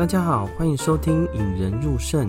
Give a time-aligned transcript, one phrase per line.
[0.00, 2.26] 大家好，欢迎收听《引人入肾》，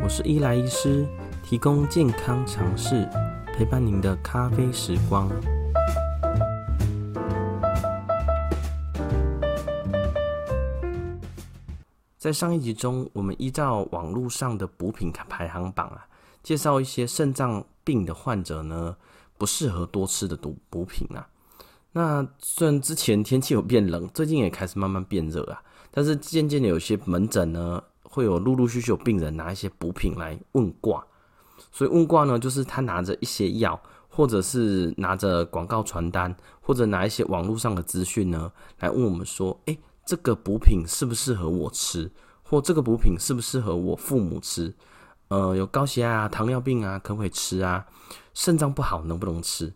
[0.00, 1.06] 我是伊莱医师，
[1.44, 3.08] 提供健康常识，
[3.54, 5.30] 陪伴您的咖啡时光。
[12.18, 16.04] 在上一集中，我们依照网络上的补品排行榜啊，
[16.42, 18.96] 介绍一些肾脏病的患者呢，
[19.38, 21.28] 不适合多吃的补补品啊。
[21.92, 25.62] 那虽然之前天气有变冷，最近也开始慢慢变热啊。
[25.92, 31.04] 但是渐渐的，有些门诊呢，会有陆陆续续有病人拿一些补品来问卦，
[31.70, 42.10] 所以问卦呢，就是他拿着一些药，或者是拿着广告传单，或者拿一些网络上的资讯呢，来问我们说，诶，这个补品适不适合我吃，
[42.42, 44.74] 或这个补品适不适合我父母吃？
[45.28, 47.86] 呃，有高血压啊、糖尿病啊，可不可以吃啊？
[48.34, 49.72] 肾脏不好能不能吃？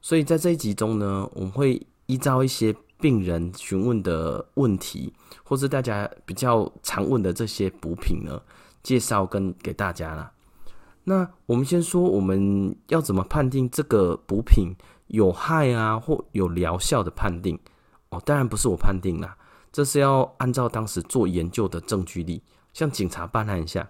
[0.00, 1.80] 所以在这一集中呢，我们会
[2.12, 5.10] 依照一些病人询问的问题，
[5.42, 8.38] 或是大家比较常问的这些补品呢，
[8.82, 10.30] 介绍跟给大家啦。
[11.04, 14.74] 那我们先说，我们要怎么判定这个补品
[15.06, 17.58] 有害啊，或有疗效的判定？
[18.10, 19.34] 哦，当然不是我判定啦，
[19.72, 22.42] 这是要按照当时做研究的证据力，
[22.74, 23.88] 像警察办案一下，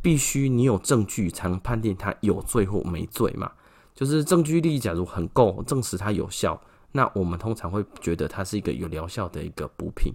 [0.00, 3.50] 必须你有证据才能判定他有罪或没罪嘛。
[3.96, 6.60] 就是证据力，假如很够，证实它有效，
[6.96, 10.12] 那我们通常会觉得它是一个有疗效的一个补品。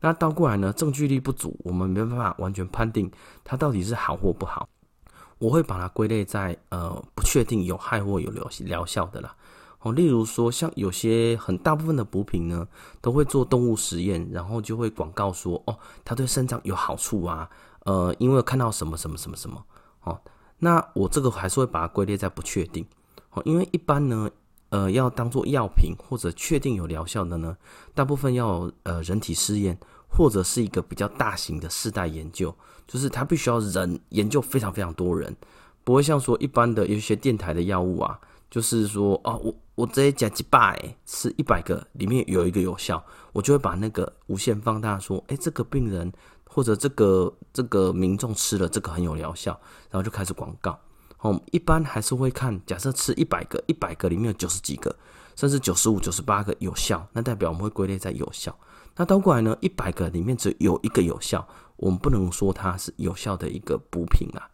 [0.00, 3.10] 那倒过来呢，证据力不足，我们没办法完全判定
[3.42, 4.68] 它到底是好或不好。
[5.38, 9.34] 我会把它归类在呃不确定有害或有疗疗效的啦。
[9.80, 12.66] 哦，例如说像有些很大部分的补品呢，
[13.00, 17.48] 都会做动物实验，然后就会广告说哦，它对肾脏有好处啊。
[17.84, 19.64] 呃，因为看到什么什么什么什么
[20.02, 20.20] 哦，
[20.58, 22.84] 那我这个还是会把它归类在不确定
[23.30, 23.40] 哦。
[23.44, 24.28] 因为一般呢，
[24.70, 27.56] 呃，要当做药品或者确定有疗效的呢，
[27.94, 32.54] 大部分要呃人体试验或者是一个比较大型的世代研究，
[32.86, 35.34] 就是它必须要人研究非常非常多人，
[35.84, 38.18] 不会像说一般的有一些电台的药物啊，
[38.50, 43.02] 就是说哦，我我直接讲几百吃一百个里面有一个有效，
[43.32, 46.12] 我就会把那个无限放大，说，哎，这个病人
[46.46, 49.58] 或者这个这个民众吃了这个很有疗效，
[49.90, 50.78] 然后就开始广告。
[51.20, 54.94] 哦，一般还是会看，假设吃一百个，一百个里面有九十几个，
[55.34, 58.56] 甚至九十五、九十八个有效，那代表我们会归类在有效。
[58.94, 61.46] 那倒过来呢，一百个里面只有一个有效，
[61.76, 64.48] 我们不能说它是有效的一个补品啊。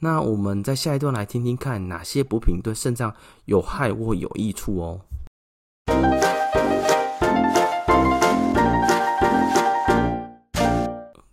[0.00, 3.14] 那我们在下一段来听听看，哪些补品对肾脏
[3.46, 5.00] 有害或有益处哦。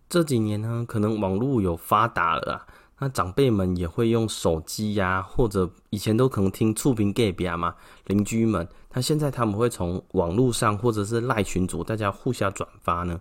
[0.10, 2.68] 这几年呢，可能网络有发达了啊。
[3.00, 7.76] 那长辈们也会用手机呀，或者以前都可能听厝边隔壁嘛，
[8.06, 8.68] 邻居们。
[8.94, 13.20] 那现在他们会从网络上或者是赖群组，大家互相转发呢，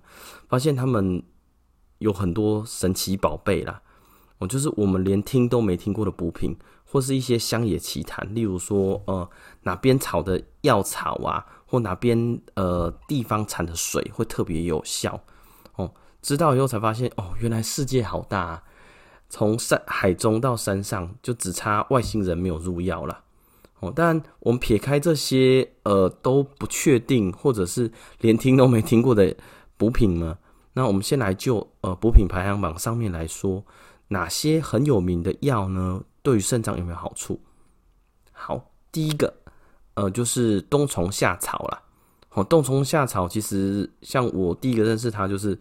[0.48, 1.22] 发现他们
[1.98, 3.82] 有很多神奇宝贝啦。
[4.38, 9.28] 哦，就是我们连听都没听过的补品，或是一些乡野奇谈，例如说，呃，
[9.62, 15.18] 哪边草的药草啊，或哪边呃地方产的水会特别有效。
[15.76, 18.62] 哦，知道以后才发现，哦，原来世界好大啊。
[19.28, 23.22] 从山海中到山上，就只差外星人没有入药了。
[23.80, 29.36] 哦，但我们撇开这些呃都不确定，或者是连听都没听过的
[29.76, 30.38] 补品呢，
[30.72, 33.62] 那我们先来就呃补品排行榜上面来说，
[34.08, 36.02] 哪些很有名的药呢？
[36.22, 37.38] 对于肾脏有没有好处？
[38.32, 39.32] 好，第一个
[39.94, 41.82] 呃就是冬虫夏草啦。
[42.32, 45.58] 哦，冬虫夏草其实像我第一个认识它，就是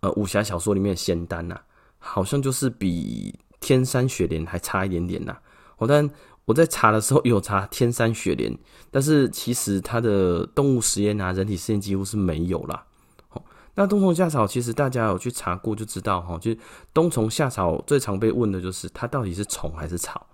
[0.00, 1.60] 呃武侠小说里面的仙丹呐。
[1.98, 5.36] 好像就是比天山雪莲还差一点点呐。
[5.76, 6.08] 哦，但
[6.44, 8.56] 我在查的时候有查天山雪莲，
[8.90, 12.84] 但是其实它的动物实验啊、人体实验几乎是没有啦。
[13.30, 13.42] 哦，
[13.74, 16.58] 那冬虫夏草其实大家有去查过就知道哈，就是
[16.94, 20.26] 冬虫夏草最常被问的就是它到底是虫还是草？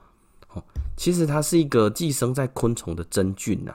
[0.55, 0.62] 哦，
[0.96, 3.75] 其实它是一个寄生在昆虫的真菌呐。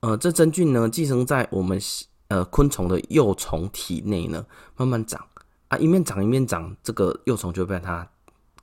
[0.00, 1.80] 呃，这真菌呢寄生在我们
[2.28, 4.44] 呃昆虫的幼虫体内呢，
[4.76, 5.24] 慢慢长。
[5.68, 8.08] 啊，一面长一面长，这个幼虫就被它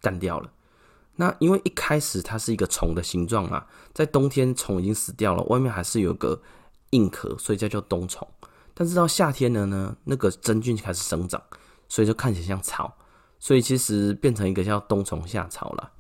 [0.02, 0.50] 干掉了。
[1.16, 6.42] 那因为一开始它是一个虫的形状啊，在冬天虫已经死掉了，外面还是有个
[6.92, 8.28] 硬壳，所以叫做冬虫。
[8.74, 11.42] 但是到夏天了呢，那个真菌开始生长，
[11.88, 12.96] 所以就看起来像草，
[13.38, 15.92] 所以其实变成一个叫冬虫夏草了。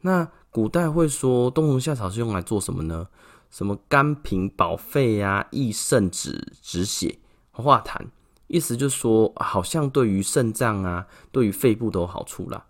[0.00, 3.06] 那古代会说冬虫夏草是用来做什么呢？
[3.50, 7.18] 什么甘平保肺呀、益肾止止血、
[7.52, 8.06] 化痰。
[8.48, 12.64] 意思就是说，好像对于肾脏啊，对于肺部都有好处啦。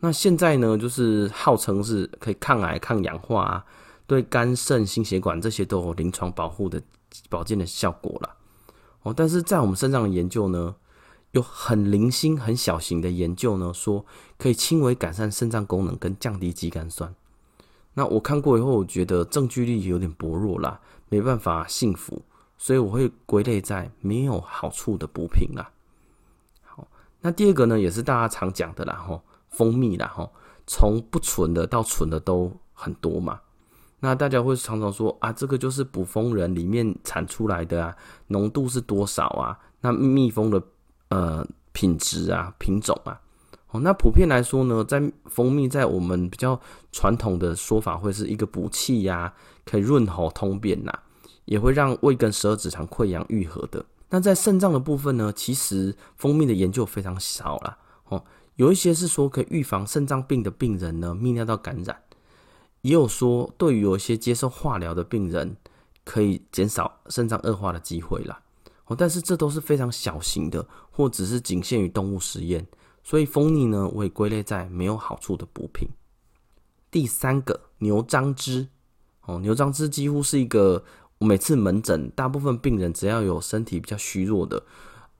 [0.00, 3.64] 那现在呢，就是号称是可以抗癌、抗氧化啊，
[4.06, 6.82] 对肝肾、心血管这些都有临床保护的
[7.30, 8.36] 保健的效果啦。
[9.02, 10.74] 哦，但是在我们身上的研究呢，
[11.30, 14.04] 有很零星、很小型的研究呢，说
[14.36, 17.14] 可以轻微改善肾脏功能跟降低肌酐酸。
[17.94, 22.22] 那我看过以后，我觉得证据力有点薄弱啦，没办法信服，
[22.64, 25.70] 所以我会归类在没有好处的补品啦。
[26.62, 26.88] 好，
[27.20, 29.20] 那第二个呢，也是大家常讲的啦，吼，
[29.50, 30.32] 蜂蜜啦，吼，
[30.66, 33.38] 从不纯的到纯的都很多嘛。
[34.00, 37.94] 那大家会常常说啊，这个就是捕蜂人里面产出来的啊，
[38.28, 39.58] 浓度是多少啊？
[39.82, 40.62] 那蜜蜂的
[41.10, 43.20] 呃品质啊、品种啊，
[43.72, 46.58] 哦，那普遍来说呢，在蜂蜜在我们比较
[46.92, 49.34] 传统的说法，会是一个补气呀，
[49.66, 50.98] 可以润喉通便呐，
[51.44, 53.84] 也会让胃跟十二指肠溃疡愈合的。
[54.10, 57.78] 那在肾脏的部分呢，其实蜂蜜的研究非常少啦。
[58.06, 58.24] 哦，
[58.56, 62.02] 有一些是说可以预防肾脏病的病人呢，泌尿道感染。
[62.82, 65.56] 也有说，对于有一些接受化疗的病人，
[66.04, 68.40] 可以减少肾脏恶化的机会啦。
[68.86, 72.66] 哦，但是这都是非常小型的，或只是仅限于动物实验。
[73.02, 75.88] 所以蜂蜜呢，我也归类在没有好处的补品。
[76.90, 78.68] 第三个，牛樟芝。
[79.22, 80.84] 哦，牛樟芝几乎是一个
[81.18, 84.62] 我每次门诊，大部分病人只要有身体比较虚弱的，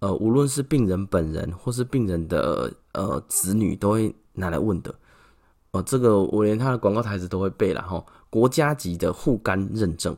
[0.00, 4.94] 呃，无论是病人本人或是病人的呃子女，都会拿来问的。
[5.70, 8.04] 哦，这个我连他的广告台词都会背了哈。
[8.28, 10.16] 国家级的护肝认证，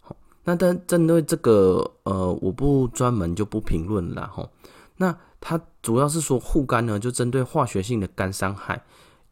[0.00, 4.48] 好，那但针对这个呃，我不专门就不评论了哈。
[4.96, 8.84] 那它主要是说护肝呢，就针对化学性的肝伤害，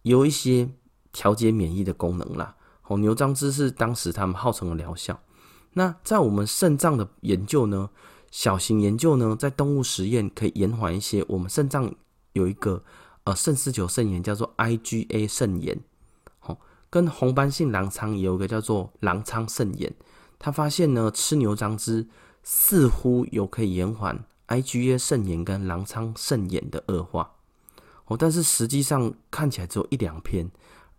[0.03, 0.69] 有一些
[1.12, 2.56] 调节免疫的功能啦。
[2.89, 5.19] 哦，牛樟芝是当时他们号称的疗效。
[5.74, 7.90] 那在我们肾脏的研究呢，
[8.30, 11.94] 小型研究呢，在动物实验可以延缓一些我们肾脏
[12.32, 12.82] 有一个。
[13.24, 15.80] 呃，肾丝球肾炎叫做 IgA 肾炎，
[16.40, 16.58] 哦，
[16.90, 19.94] 跟红斑性狼疮也有一个叫做狼疮肾炎。
[20.40, 22.04] 他发现呢，吃牛樟芝
[22.42, 27.30] 似乎有可以延缓 IgA 肾炎跟狼疮肾炎的恶化，
[28.06, 30.50] 哦，但是实际上看起来只有一两篇，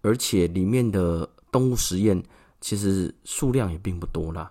[0.02, 2.24] 而且里面的动物实验
[2.62, 4.50] 其实数量也并不多啦，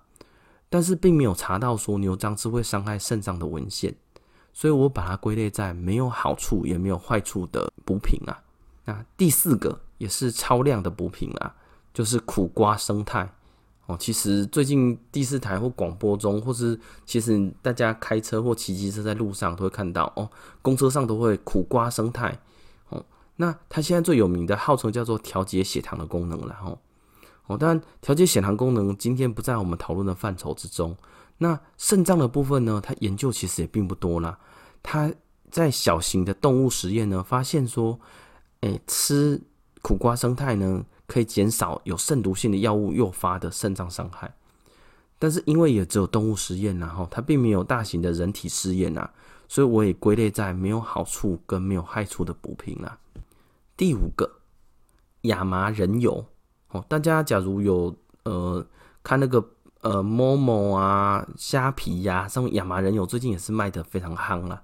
[0.72, 3.94] 但是并没有查到说牛樟芝会伤害肾脏的文献。
[4.54, 8.42] 所以我把它归类在没有好处也没有坏处的补品啊。
[8.84, 11.54] 那第四个也是超量的补品啊，
[11.94, 13.30] 就是苦瓜生态
[13.86, 13.96] 哦。
[13.98, 20.28] 其实最近第四台或广播中，或是其实大家开车或骑机车在路上都会看到哦，
[20.60, 22.38] 公车上都会苦瓜生态
[22.90, 23.02] 哦。
[23.36, 26.78] 那它现在最有名的号称叫做调节血糖的功能了哦。
[27.52, 30.96] 哦，当然调节血糖功能今天不在我们讨论的范畴之中。
[31.38, 32.80] 那肾脏的部分呢？
[32.84, 34.38] 它研究其实也并不多啦。
[34.82, 35.12] 它
[35.50, 37.98] 在小型的动物实验呢，发现说，
[38.60, 39.40] 诶，吃
[39.82, 44.32] 苦瓜生态呢，可以减少有肾毒性的药物诱发的肾脏伤害。
[45.18, 49.10] 但是因为也只有动物实验，然后它并没有大型的人体试验啊，
[49.48, 52.98] 所以我也归类在没有好处跟没有害处的补品啦。
[53.76, 54.30] 第五个，
[55.22, 56.24] 亚麻仁油
[56.72, 58.66] 哦，大家假如有呃
[59.02, 59.42] 看那个。
[59.82, 64.62] 呃，Momo 啊，虾皮呀、啊，上面亚麻仁油最近也是卖的非常夯了。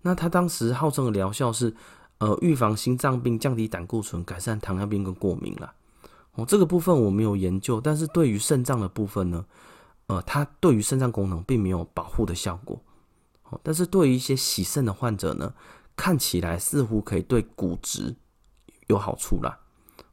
[0.00, 1.74] 那它当时号称的疗效是，
[2.16, 5.74] 呃，预防心脏病、降低胆固醇、改善糖尿病跟过敏啦。
[6.36, 9.44] 哦，这个部分我没有研究，但是对于肾脏的部分呢，
[10.06, 12.80] 呃，它对于肾脏功能并没有保护的效果。
[13.50, 15.52] 哦，但是对于一些洗肾的患者呢，
[15.94, 18.16] 看起来似乎可以对骨质
[18.86, 19.58] 有好处啦。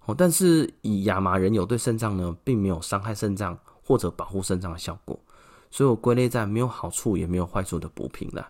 [0.06, 3.58] 哦，但是以亚麻仁油对肾脏呢，并没有伤害肾脏。
[3.86, 5.20] 或者保护肾脏的效果，
[5.70, 8.50] 所以我归类在没有好处也没有坏处的补品啦。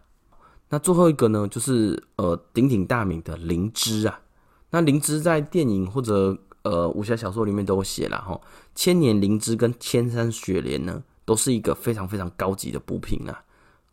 [0.70, 4.20] 那最后一个呢，就是呃鼎鼎大名的灵芝啊。
[4.70, 8.40] 那灵芝在电影或者呃武侠小说里面都写了哈。
[8.76, 13.44] 千年灵芝跟千山雪莲呢，都是一个非常非常高级的补品啊。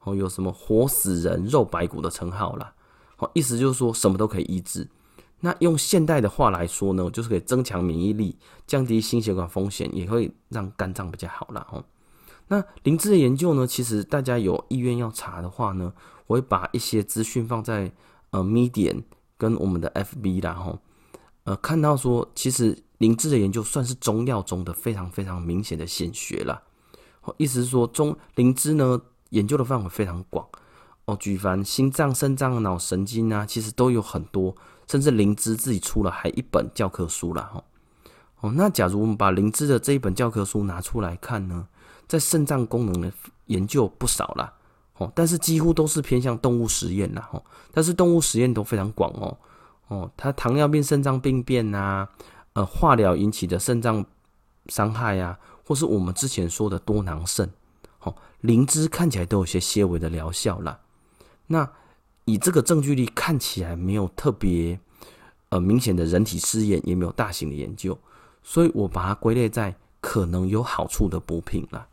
[0.00, 2.70] 哦，有什么活死人肉白骨的称号啦。
[3.16, 4.86] 哦，意思就是说什么都可以医治。
[5.40, 11.66] 那用现代的话来说呢，就是可以增强免疫力，降低心血管风险，也会让肝脏比较好啦。
[11.70, 11.82] 哦。
[12.48, 15.92] 那灵芝的研究呢，其实大家有意愿要查的话呢，
[16.26, 17.90] 我会把一些资讯放在
[18.30, 19.02] 呃 Medium
[19.38, 20.52] 跟我们的 FB 啦。
[20.52, 20.78] 吼，
[21.44, 26.60] 呃，看到说其实灵芝的研究算是中药中的非常非常明显的显学啦。
[27.36, 30.46] 意思是说中灵芝呢研究的范围非常广
[31.04, 34.54] 哦，举凡心脏、肾脏、脑神经啊，其实都有很多。
[34.90, 37.62] 甚至灵芝自己出了还一本教科书了哈，
[38.40, 41.64] 哦，那假如我们把灵芝的这一本教科书拿出来看呢，
[42.08, 43.12] 在肾脏功能的
[43.46, 44.52] 研究不少啦，
[44.96, 49.38] 哦，但是几乎都是偏向动物实验啦，哦，但是动物实验都非常广哦，
[49.86, 52.08] 哦，它糖尿病、肾脏病变呐，
[52.54, 54.04] 呃，化疗引起的肾脏
[54.66, 57.48] 伤害呀，或是我们之前说的多囊肾，
[58.00, 60.80] 哦，灵芝看起来都有些些微的疗效啦，
[61.46, 61.70] 那。
[62.26, 64.78] 以这个证据力看起来没有特别
[65.48, 67.98] 呃明显的人体试验，也没有大型的研究，
[68.42, 71.86] 所以我把它归类在可能有好处的补品了。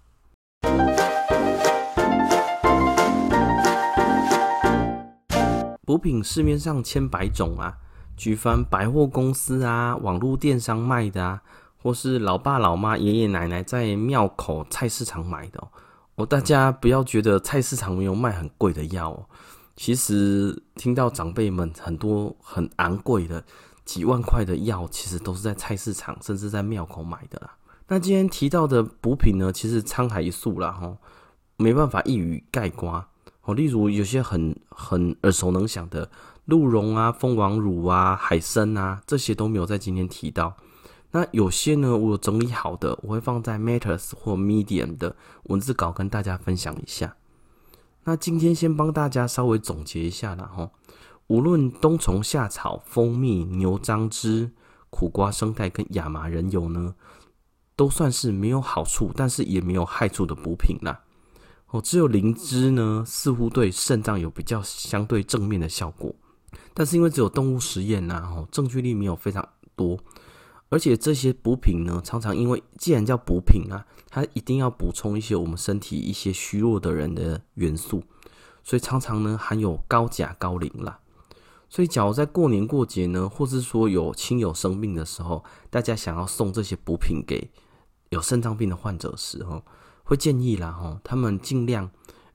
[5.84, 7.78] 补品市面上千百种啊，
[8.18, 11.42] 举凡百货公司啊、网络电商卖的啊，
[11.82, 15.66] 或是老爸老妈、爷爷奶奶在庙口菜市场买的
[16.16, 19.26] 哦，大家不要觉得菜市场没有卖很贵的药哦。
[19.78, 23.42] 其实听到长辈们很多很昂贵的
[23.86, 27.56] 几万块的药，其实都是在菜市场甚至在庙口买的啦。
[27.88, 30.98] 那今天提到的补品呢，其实沧海一粟啦，吼，
[31.56, 33.06] 没办法一语概括
[33.44, 33.54] 哦。
[33.54, 36.10] 例如有些很很耳熟能详的
[36.46, 40.58] 鹿茸啊、蜂王乳啊、海参啊，这些都没有在今天提到。
[41.12, 47.16] 那有些呢，我有整理好的，我会放在 Matters 或 Medium 的文字稿跟大家分享一下。
[48.08, 50.72] 那今天先帮大家稍微总结一下啦哈，
[51.28, 54.50] 无论冬虫夏草、蜂蜜、牛樟芝、
[54.90, 56.96] 苦瓜生态跟亚麻仁油呢，
[57.76, 61.02] 都算是没有好处，但是也没有害处的补品啦。
[61.72, 66.16] 哦，只有灵芝呢，似乎对肾脏有比较相对正面的效果，
[66.74, 69.46] 但是因为只有动物实验呐，哦，证据力没有非常
[69.76, 70.00] 多。
[70.70, 78.04] 而且这些补品呢，常常因为既然叫补品啊，它一定要补充一些我们身体一些虚弱的人的元素，
[78.64, 81.00] 所以常常呢含有高钾、高磷啦。
[81.70, 87.52] 所以，假如在过年过节呢，或是说有亲友生病的时候，大家想要送这些补品给
[88.10, 89.62] 有肾脏病的患者时，候，
[90.04, 91.92] 会建议啦，哈，他们尽量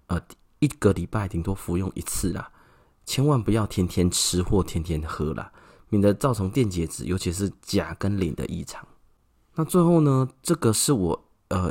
[0.08, 0.20] 呃
[0.58, 2.50] 一个礼拜顶多服用一次啦，
[3.06, 5.50] 千万不要天天吃或天天喝啦。
[5.92, 8.82] 免得造成电解质，尤其是钾跟磷的异常。
[9.56, 11.70] 那最后呢，这个是我呃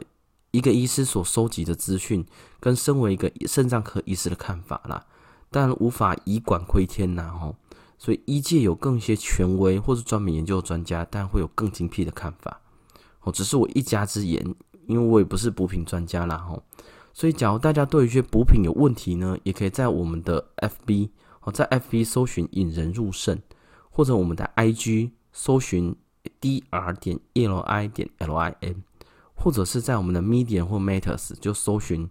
[0.52, 2.24] 一个医师所收集的资讯，
[2.60, 5.08] 跟身为一个肾脏科医师的看法啦。
[5.50, 7.56] 但无法以管窥天呐，吼。
[7.98, 12.62] 所以医界有更一些权威或是专门研究的专家，但会有更精辟的看法。
[13.22, 16.62] 哦，只是我一家之言，因为我也不是补品专家啦，吼。
[17.12, 21.10] 所以，假如大家对一些补品有问题呢，也可以在我们的 FB
[21.42, 23.40] 哦，在 FB 搜寻引人入胜。
[23.92, 25.96] 或者我们的 IG 搜寻
[26.40, 28.84] Dr 点 Li 点 L I N，
[29.36, 32.10] 或者是在我们的 Medium 或 Matters 就搜寻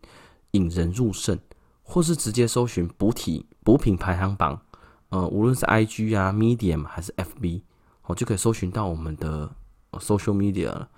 [0.52, 1.38] 引人入胜，
[1.82, 4.60] 或是直接搜寻补体补品排行榜，
[5.08, 7.62] 呃，无论是 IG 啊 Medium 还是 FB，
[8.06, 9.50] 我就可以搜寻到我们的
[9.92, 10.88] Social Media 了，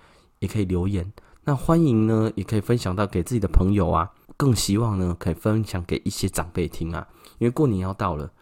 [0.40, 1.12] 也可以留言。
[1.44, 7.06] 那欢迎呢，也可以分享到给自己的朋友啊，更希望呢可以分享给一些长辈听啊，
[7.38, 8.32] 因为过年要到了。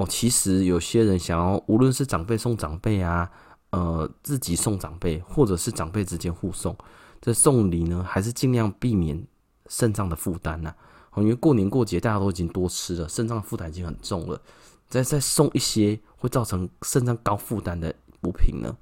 [0.00, 3.30] 哦，其实有些人想要，无论是长辈送长辈啊，
[3.68, 6.74] 呃，自己送长辈，或者是长辈之间互送，
[7.20, 9.22] 这送礼呢，还是尽量避免
[9.68, 10.74] 肾脏的负担呐。
[11.12, 14.40] 哦，因为过年过节大家都已经多吃了，肾脏负担已经很重了，
[14.88, 18.74] 再再送一些会造成肾脏高负担的补品呢，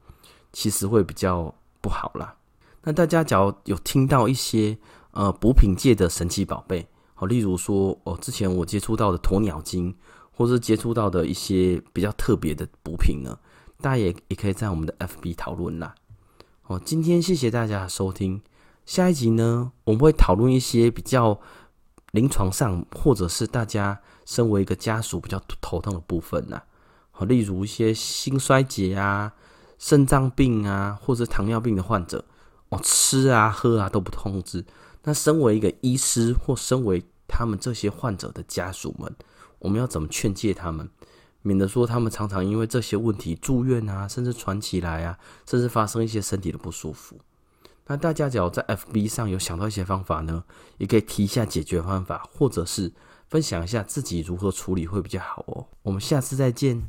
[0.52, 2.36] 其实会比较不好啦。
[2.84, 4.78] 那大家假如有听到一些
[5.10, 9.92] 呃补品界的神奇宝贝，好，例如说哦，之前我接触到的鸵鸟精。
[10.38, 13.36] 或是接触到的一些比较特别的补品呢，
[13.80, 15.92] 大家也也可以在我们的 FB 讨论啦。
[16.68, 18.40] 哦，今天谢谢大家的收听，
[18.86, 21.40] 下一集呢，我们会讨论一些比较
[22.12, 26.62] 临床上或者是大家身为一个家属比较头痛的部分呐。
[27.10, 29.32] 好，例如一些心衰竭啊、
[29.76, 32.24] 肾脏病啊，或者糖尿病的患者，
[32.68, 34.64] 哦，吃啊喝啊都不控制。
[35.02, 39.12] 那身为一个医师或身为他们这些患者的家属们。
[39.60, 40.88] 我们要怎么劝诫他们，
[41.42, 47.16] 免得说他们常常因为这些问题住院啊，甚至传起来啊，甚至发生一些身体的不舒服。
[47.86, 50.44] 那大家只要在 FB 上有想到一些方法呢，
[50.76, 52.92] 也可以提一下解决方法，或者是
[53.28, 55.66] 分享一下自己如何处理会比较好哦。
[55.82, 56.86] 我们下次再见。